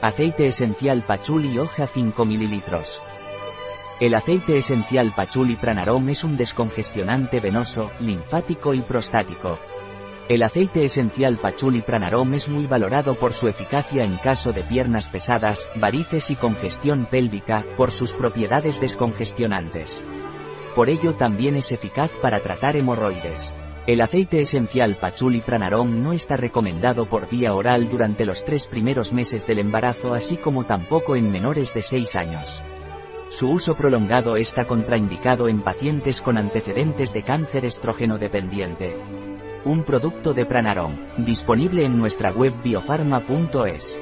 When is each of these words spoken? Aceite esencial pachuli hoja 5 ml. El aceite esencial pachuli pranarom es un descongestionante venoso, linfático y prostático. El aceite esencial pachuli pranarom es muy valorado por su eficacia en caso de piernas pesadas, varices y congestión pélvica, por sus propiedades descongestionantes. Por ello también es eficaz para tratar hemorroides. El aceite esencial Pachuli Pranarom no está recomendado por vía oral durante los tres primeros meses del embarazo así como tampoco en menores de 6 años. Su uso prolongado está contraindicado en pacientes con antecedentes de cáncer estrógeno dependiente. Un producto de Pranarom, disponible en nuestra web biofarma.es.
Aceite 0.00 0.46
esencial 0.46 1.02
pachuli 1.02 1.58
hoja 1.58 1.88
5 1.88 2.24
ml. 2.24 2.62
El 3.98 4.14
aceite 4.14 4.56
esencial 4.56 5.12
pachuli 5.12 5.56
pranarom 5.56 6.08
es 6.08 6.22
un 6.22 6.36
descongestionante 6.36 7.40
venoso, 7.40 7.90
linfático 7.98 8.74
y 8.74 8.82
prostático. 8.82 9.58
El 10.28 10.44
aceite 10.44 10.84
esencial 10.84 11.38
pachuli 11.38 11.82
pranarom 11.82 12.32
es 12.34 12.48
muy 12.48 12.68
valorado 12.68 13.16
por 13.16 13.32
su 13.32 13.48
eficacia 13.48 14.04
en 14.04 14.18
caso 14.18 14.52
de 14.52 14.62
piernas 14.62 15.08
pesadas, 15.08 15.68
varices 15.74 16.30
y 16.30 16.36
congestión 16.36 17.06
pélvica, 17.06 17.64
por 17.76 17.90
sus 17.90 18.12
propiedades 18.12 18.80
descongestionantes. 18.80 20.04
Por 20.76 20.90
ello 20.90 21.16
también 21.16 21.56
es 21.56 21.72
eficaz 21.72 22.12
para 22.22 22.38
tratar 22.38 22.76
hemorroides. 22.76 23.52
El 23.88 24.02
aceite 24.02 24.42
esencial 24.42 24.98
Pachuli 24.98 25.40
Pranarom 25.40 26.02
no 26.02 26.12
está 26.12 26.36
recomendado 26.36 27.08
por 27.08 27.30
vía 27.30 27.54
oral 27.54 27.88
durante 27.88 28.26
los 28.26 28.44
tres 28.44 28.66
primeros 28.66 29.14
meses 29.14 29.46
del 29.46 29.60
embarazo 29.60 30.12
así 30.12 30.36
como 30.36 30.64
tampoco 30.64 31.16
en 31.16 31.30
menores 31.30 31.72
de 31.72 31.80
6 31.80 32.14
años. 32.16 32.62
Su 33.30 33.48
uso 33.48 33.76
prolongado 33.76 34.36
está 34.36 34.66
contraindicado 34.66 35.48
en 35.48 35.62
pacientes 35.62 36.20
con 36.20 36.36
antecedentes 36.36 37.14
de 37.14 37.22
cáncer 37.22 37.64
estrógeno 37.64 38.18
dependiente. 38.18 38.94
Un 39.64 39.84
producto 39.84 40.34
de 40.34 40.44
Pranarom, 40.44 40.94
disponible 41.16 41.86
en 41.86 41.96
nuestra 41.96 42.30
web 42.30 42.52
biofarma.es. 42.62 43.98